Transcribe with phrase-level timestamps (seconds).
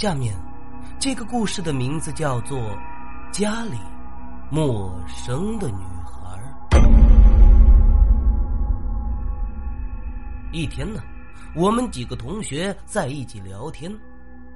[0.00, 0.34] 下面，
[0.98, 2.58] 这个故事的名字叫做
[3.30, 3.76] 《家里
[4.50, 6.40] 陌生的女孩》。
[10.52, 11.02] 一天呢，
[11.54, 13.94] 我们几个同学在一起聊天，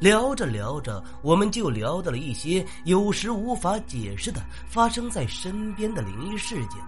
[0.01, 6.81] 聊着聊着，我们就聊到了一些有时无法解释的发生在身边的灵异事件。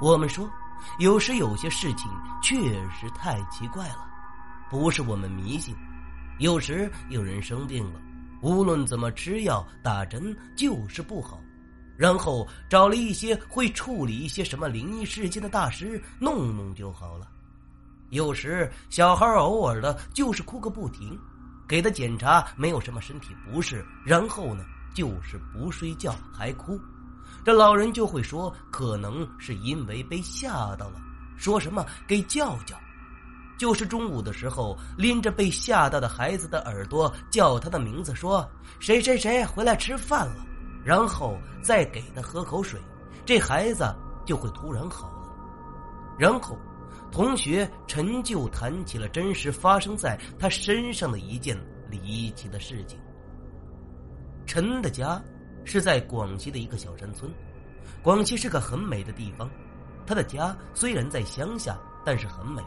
[0.00, 0.50] 我们说，
[0.98, 2.10] 有时有些事情
[2.42, 2.56] 确
[2.90, 4.04] 实太奇怪了，
[4.68, 5.72] 不是我们迷信。
[6.40, 8.00] 有时有人生病了，
[8.40, 11.38] 无论怎么吃药打针就是不好，
[11.98, 17.28] 然后找了一些会处理一些什么灵异事件的大师弄弄就好了。
[18.08, 21.16] 有时小孩偶尔的就是哭个不停，
[21.68, 26.80] 给他检查没有什么身体不适，然后呢就是不睡觉还哭，
[27.44, 30.98] 这老人就会说可能是因为被吓到了，
[31.36, 32.74] 说什么给叫叫。
[33.60, 40.46] 就是中午的时候，拎着被吓到的孩子的耳朵叫他的名字，说：“谁谁谁回来吃饭了。”
[40.82, 42.80] 然后再给他喝口水，
[43.26, 43.84] 这孩子
[44.24, 45.30] 就会突然好了。
[46.18, 46.56] 然后，
[47.12, 51.54] 同学陈就谈起了真实发生在他身上的一件
[51.90, 52.98] 离奇的事情。
[54.46, 55.22] 陈的家
[55.66, 57.30] 是在广西的一个小山村，
[58.02, 59.50] 广西是个很美的地方。
[60.06, 62.62] 他的家虽然在乡下，但是很美。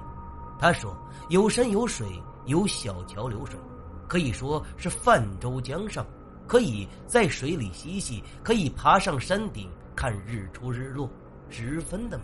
[0.63, 0.95] 他说
[1.27, 2.07] ：“有山有水，
[2.45, 3.59] 有小桥流水，
[4.07, 6.05] 可以说是泛舟江上，
[6.47, 11.09] 可以在水里嬉戏，可以爬上山顶看日出日落，
[11.49, 12.23] 十分的美。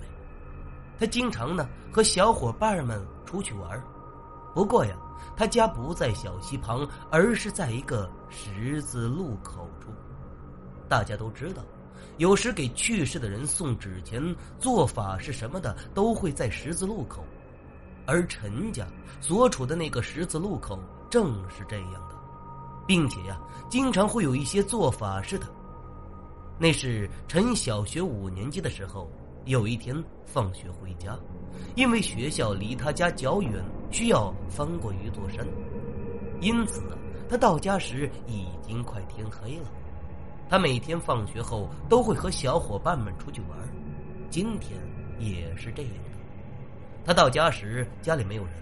[0.97, 3.83] 他经常呢和小伙伴们出去玩，
[4.55, 4.95] 不过呀，
[5.35, 9.89] 他家不在小溪旁，而是在一个十字路口处。
[10.87, 11.61] 大家都知道，
[12.15, 17.21] 有时给去世的人送纸钱、做法事什么的，都会在十字路口。”
[18.09, 18.87] 而陈家
[19.21, 20.79] 所处的那个十字路口
[21.11, 22.15] 正是这样的，
[22.87, 23.39] 并且呀，
[23.69, 25.45] 经常会有一些做法事的。
[26.57, 29.07] 那是陈小学五年级的时候，
[29.45, 31.15] 有一天放学回家，
[31.75, 35.47] 因为学校离他家较远，需要翻过一座山，
[36.41, 36.81] 因此
[37.29, 39.69] 他到家时已经快天黑了。
[40.49, 43.51] 他每天放学后都会和小伙伴们出去玩，
[44.31, 44.81] 今天
[45.19, 45.93] 也是这样。
[47.05, 48.53] 他到家时，家里没有人。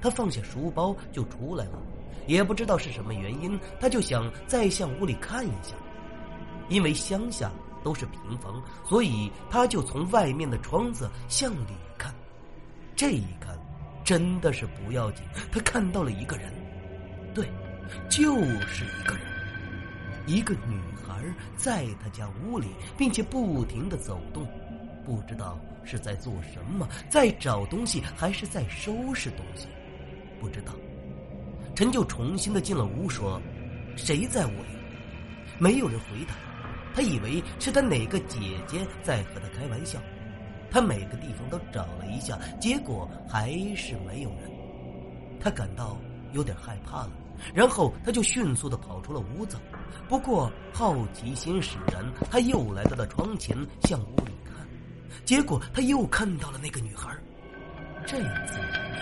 [0.00, 1.78] 他放下书包就出来了，
[2.26, 5.76] 也不知道是什么原因，他就想再向屋里看一下。
[6.68, 7.52] 因为乡下
[7.84, 12.12] 都是平房，所以他就从外面的窗子向里看。
[12.96, 13.56] 这一看，
[14.04, 16.52] 真的是不要紧，他看到了一个人，
[17.34, 17.46] 对，
[18.08, 18.34] 就
[18.66, 19.26] 是一个人，
[20.26, 21.22] 一个女孩
[21.56, 24.46] 在他家屋里，并且不停的走动。
[25.04, 29.66] 不知道是在做什么，在找东西还是在收拾东西，
[30.40, 30.72] 不知道。
[31.74, 33.40] 陈就重新的进了屋，说
[33.96, 34.76] ：“谁在屋里？”
[35.58, 36.34] 没有人回答。
[36.94, 39.98] 他以为是他哪个姐姐在和他开玩笑。
[40.70, 44.50] 他每个地方都找了一下，结果还是没有人。
[45.40, 45.96] 他感到
[46.32, 47.10] 有点害怕了，
[47.54, 49.56] 然后他就迅速的跑出了屋子。
[50.08, 54.32] 不过好奇心使然，他又来到了窗前，向屋里。
[55.24, 57.10] 结果他又看到了那个女孩，
[58.06, 58.58] 这一次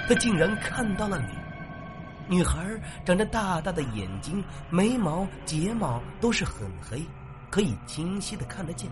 [0.08, 1.30] 他竟然看到了脸。
[2.28, 2.64] 女孩
[3.04, 7.02] 长着大大的眼睛，眉毛、睫毛都是很黑，
[7.50, 8.88] 可以清晰的看得见。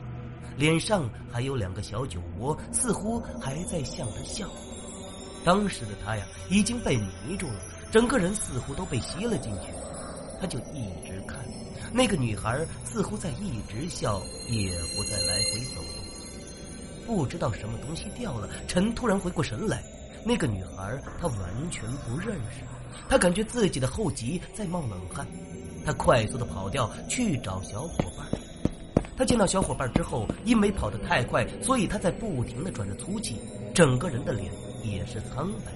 [0.57, 4.49] 脸上还有两个小酒窝，似乎还在向他笑。
[5.45, 7.61] 当时的他呀，已经被迷住了，
[7.93, 9.73] 整个人似乎都被吸了进去。
[10.41, 11.39] 他就一直看，
[11.93, 16.08] 那个女孩似乎在一直笑，也不再来回走动。
[17.09, 19.83] 不知道什么东西掉了，陈突然回过神来，
[20.27, 22.63] 那个女孩他完全不认识，
[23.09, 25.27] 他感觉自己的后脊在冒冷汗，
[25.87, 28.27] 他快速的跑掉去找小伙伴。
[29.17, 33.41] 他见到小伙伴之后，因为跑得太快，所以他在不停的喘着粗气，
[33.75, 34.53] 整个人的脸
[34.85, 35.73] 也是苍白。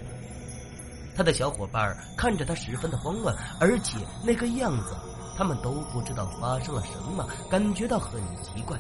[1.17, 4.95] 他的小伙伴看着他十分的慌乱，而且那个样子，
[5.35, 8.79] 他们都不知道发生了什么，感觉到很奇怪，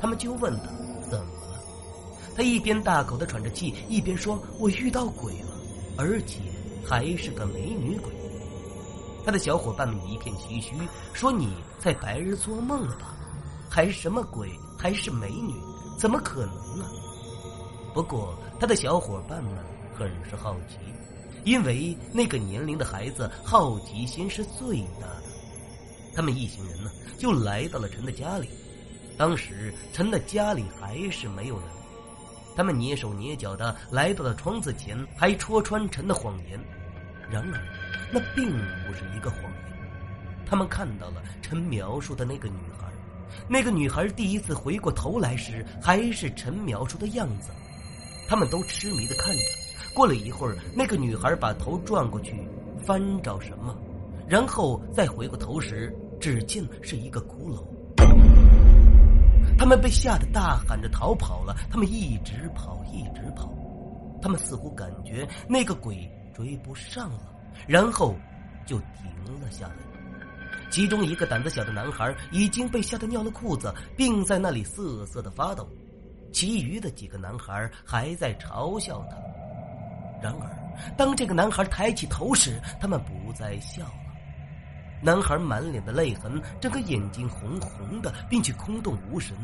[0.00, 0.70] 他们就问他。
[2.36, 5.48] 他一边大口的喘着气，一边说：“我遇到鬼了，
[5.96, 6.38] 而且
[6.86, 8.12] 还是个美女鬼。”
[9.24, 10.74] 他的小伙伴们一片唏嘘，
[11.12, 13.14] 说：“你在白日做梦吧？
[13.68, 14.50] 还什么鬼？
[14.78, 15.54] 还是美女？
[15.98, 16.86] 怎么可能呢？”
[17.92, 19.52] 不过他的小伙伴们
[19.94, 20.76] 很是好奇，
[21.44, 25.24] 因为那个年龄的孩子好奇心是最大的。
[26.14, 28.48] 他们一行人呢，就来到了陈的家里。
[29.18, 31.66] 当时陈的家里还是没有人。
[32.60, 36.60] 他们蹑手蹑脚的来到了窗子前，还戳穿陈的谎言。
[37.30, 37.58] 然而，
[38.12, 38.50] 那并
[38.86, 39.52] 不是一个谎言。
[40.44, 42.86] 他们看到了陈描述的那个女孩。
[43.48, 47.50] 那个女孩第一次回过头来时，还是陈描述的样子。
[48.28, 49.40] 他们都痴迷的看着。
[49.94, 52.46] 过了一会儿，那个女孩把头转过去，
[52.84, 53.74] 翻找什么，
[54.28, 57.64] 然后再回过头时，只见是一个骷髅。
[59.60, 61.54] 他们被吓得大喊着逃跑了。
[61.70, 63.52] 他们一直跑，一直跑。
[64.22, 67.30] 他们似乎感觉那个鬼追不上了，
[67.68, 68.16] 然后
[68.64, 69.74] 就停了下来。
[70.70, 75.68] 其中一个胆子小的男孩已经被吓得尿了裤子，并在那里瑟瑟的发抖。
[76.32, 79.16] 其余的几个男孩还在嘲笑他。
[80.22, 83.82] 然而，当这个男孩抬起头时，他们不再笑。
[85.02, 89.36] 男孩满脸的泪痕，整个眼睛红红的，并且空洞无神。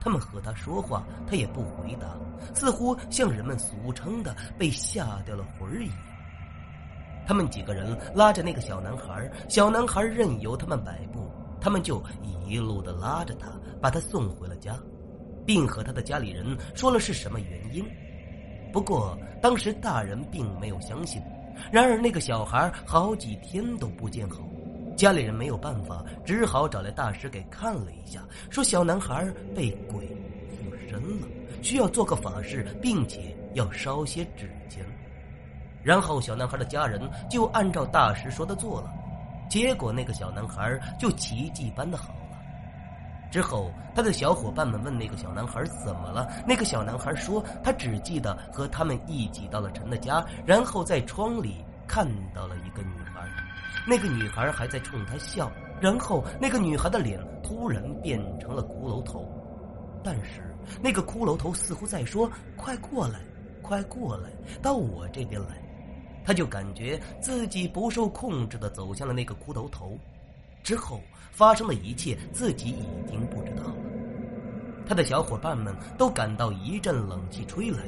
[0.00, 2.08] 他们和他说话，他也不回答，
[2.54, 5.96] 似乎像人们俗称的被吓掉了魂儿一样。
[7.26, 12.02] 他们几个人拉着那个小男孩，小男孩任由他们摆布，他们就
[12.46, 13.48] 一路的拉着他，
[13.80, 14.74] 把他送回了家，
[15.46, 17.84] 并和他的家里人说了是什么原因。
[18.72, 21.22] 不过当时大人并没有相信。
[21.70, 24.38] 然而那个小孩好几天都不见好，
[24.96, 28.20] 家里人没有办法，只好找来大师给看了一下，
[28.50, 30.06] 说小男孩被鬼
[30.50, 31.26] 附身了，
[31.62, 34.84] 需要做个法事，并且要烧些纸钱。
[35.82, 37.00] 然后小男孩的家人
[37.30, 38.92] 就按照大师说的做了，
[39.48, 42.16] 结果那个小男孩就奇迹般的好了。
[43.30, 46.28] 之后，他的小伙伴们问那个小男孩怎么了。
[46.46, 53.24] 那个小男孩说，他只记得和他们一起到了陈的家，然后在窗里看到了一个女孩，
[53.86, 55.50] 那个女孩还在冲他笑。
[55.80, 59.26] 然后，那个女孩的脸突然变成了骷髅头，
[60.04, 63.18] 但是那个骷髅头似乎在说：“快过来，
[63.62, 64.28] 快过来，
[64.60, 65.56] 到我这边来。”
[66.22, 69.98] 他就感觉自己不受控制的走向了那个骷髅头。
[70.62, 71.00] 之后
[71.32, 73.76] 发生的一切，自己已经不知道了。
[74.86, 77.78] 他的小伙伴们都感到一阵冷气吹来。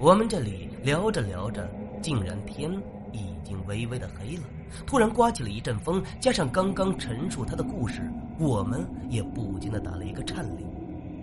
[0.00, 1.70] 我们这里聊着聊着，
[2.02, 2.68] 竟然天
[3.12, 4.42] 已经微微的黑了。
[4.86, 8.02] 突然刮起了一阵风，加上刚刚陈述他的故事，
[8.38, 10.66] 我们也不禁的打了一个颤栗。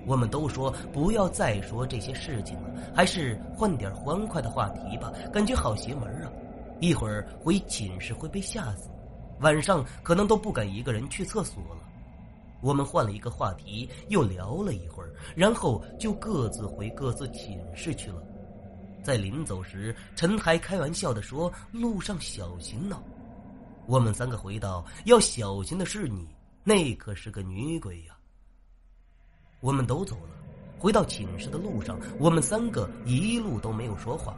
[0.06, 6.31] 我们都说不要再说这些事情了，还是换点欢快的话题吧，感觉好邪门啊！
[6.81, 8.89] 一会儿回寝室会被吓死。
[9.39, 11.77] 晚上可能都不敢一个人去厕所了。
[12.62, 18.21] 我们换了一个话题，又聊了一会儿，然后就各自回各自寝室去了。
[19.03, 23.01] 在临走时，陈还开玩笑的说：“路上小心呐。”
[23.85, 26.27] 我们三个回道：“要小心的是你，
[26.63, 28.15] 那可是个女鬼呀。”
[29.59, 30.29] 我们都走了。
[30.79, 34.35] 回到寝室的路上，我们三个一路都没有说话，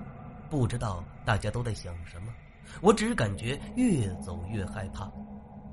[0.49, 2.33] 不知道大家都在想什么。
[2.81, 5.11] 我只感觉越走越害怕，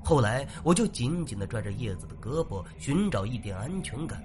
[0.03, 4.23] 后来我就紧紧的拽着叶子的胳膊，寻找一点安全感。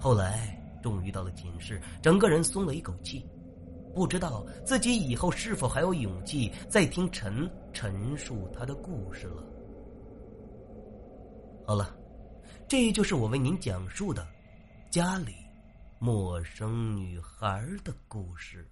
[0.00, 3.24] 后来终于到了寝室，整个人松了一口气，
[3.96, 9.42] 不知道自己以后是否还有勇气再听陈陈述他的故事了。
[11.66, 11.96] 好了，
[12.68, 14.28] 这就是我为您讲述的
[14.90, 15.34] 家里
[15.98, 18.70] 陌生女孩的故事。